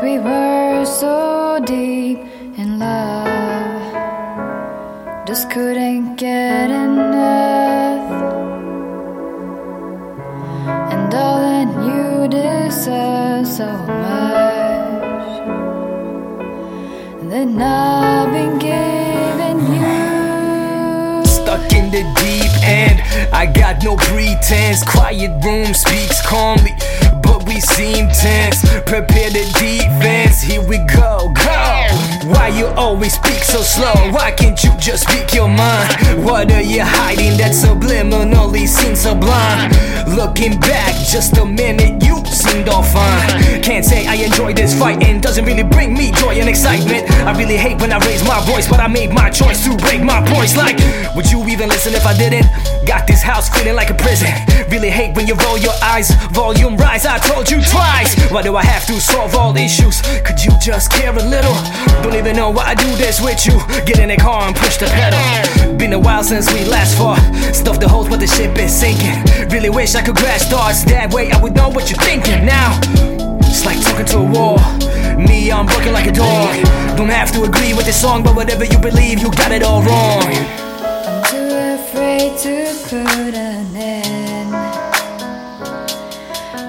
[0.00, 2.18] were so deep
[2.56, 3.94] in love,
[5.26, 8.10] just couldn't get enough.
[10.92, 15.28] And darling, you deserve so much.
[17.30, 21.24] Then I've been giving you.
[21.24, 23.02] Stuck in the deep end,
[23.32, 24.82] I got no pretense.
[24.84, 26.74] Quiet room speaks calmly,
[27.22, 28.60] but we seem tense.
[28.84, 31.88] Prepare the defense, here we go, go.
[32.28, 33.94] Why you always speak so slow?
[34.10, 36.24] Why can't you just speak your mind?
[36.24, 39.70] What are you hiding that subliminally seems sublime?
[40.14, 43.62] Looking back, just a minute, you seemed all fine.
[43.62, 47.10] Can't say I enjoy this fight and doesn't really bring me joy and excitement.
[47.24, 50.02] I really hate when I raise my voice, but I made my choice to break
[50.02, 50.56] my voice.
[50.56, 50.76] Like,
[51.14, 52.46] would you even listen if I didn't?
[52.86, 54.28] Got this house feeling like a prison.
[54.68, 57.06] Really hate when you roll your eyes, volume rise.
[57.06, 58.12] I told you twice.
[58.30, 60.02] Why do I have to solve all issues?
[60.26, 61.56] Could you just care a little?
[62.02, 63.56] Don't even know why I do this with you.
[63.86, 65.76] Get in the car and push the pedal.
[65.78, 67.22] Been a while since we last fought.
[67.54, 69.16] Stuff the holes, but the ship is sinking.
[69.48, 70.84] Really wish I could crash stars.
[70.84, 72.78] That way I would know what you're thinking now.
[73.40, 74.58] It's like talking to a wall.
[75.16, 76.56] Me, I'm working like a dog.
[76.96, 79.82] Don't have to agree with this song, but whatever you believe, you got it all
[79.82, 80.22] wrong.
[80.24, 84.52] I'm too afraid to put an end.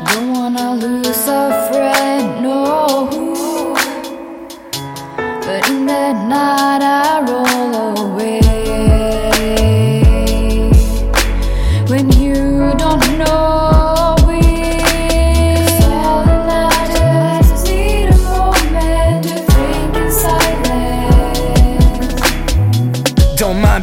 [0.07, 3.09] Don't wanna lose a friend, no.
[5.45, 6.82] But in the night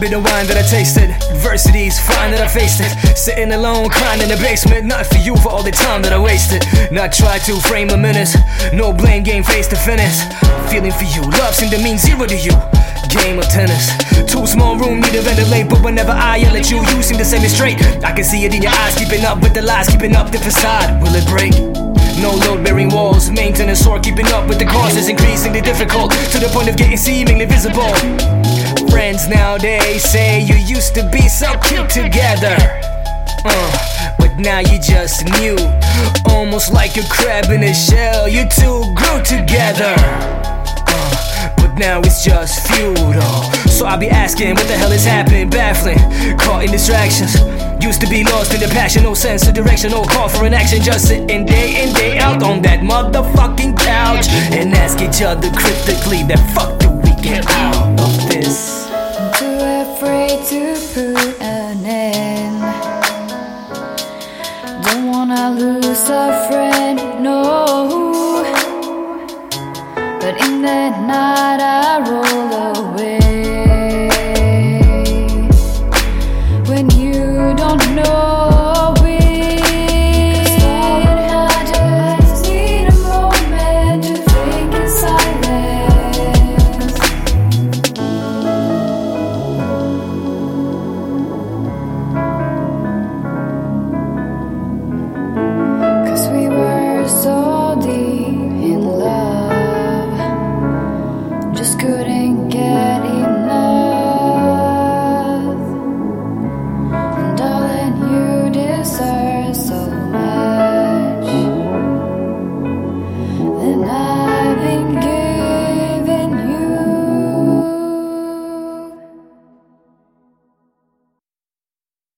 [0.00, 1.12] Mind bitter wine that I tasted.
[1.28, 2.88] Adversity's fine that I faced it.
[3.18, 4.86] Sitting alone, crying in the basement.
[4.86, 6.64] Not for you for all the time that I wasted.
[6.90, 8.32] Not try to frame a menace.
[8.72, 10.24] No blame game face to finish.
[10.72, 12.56] Feeling for you, love seemed to mean zero to you.
[13.12, 13.92] Game of tennis.
[14.24, 15.68] Too small room, need to ventilate.
[15.68, 17.76] But whenever I yell at you, you seem to set me straight.
[18.00, 20.38] I can see it in your eyes, keeping up with the lies, keeping up the
[20.38, 20.96] facade.
[21.02, 21.52] Will it break?
[22.16, 26.48] No load bearing walls, maintenance or keeping up with the causes increasingly difficult to the
[26.52, 27.92] point of getting seemingly visible.
[28.90, 32.56] Friends nowadays say you used to be so cute together.
[33.44, 35.56] Uh, but now you just new.
[36.26, 39.94] Almost like a crab in a shell, you two grew together.
[39.96, 43.42] Uh, but now it's just futile.
[43.68, 45.98] So I'll be asking what the hell is happening, baffling,
[46.38, 47.34] caught in distractions.
[47.82, 50.52] Used to be lost in the passion, no sense of direction, no call for an
[50.52, 50.82] action.
[50.82, 56.22] Just sitting day in, day out on that motherfucking couch and ask each other cryptically,
[56.24, 57.89] that fuck do we get out
[65.58, 66.98] Lose a friend?
[67.22, 68.44] No.
[70.20, 73.19] But in that night I roll away.